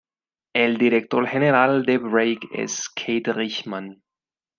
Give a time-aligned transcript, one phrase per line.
[0.53, 4.01] El director general de Break es Keith Richman.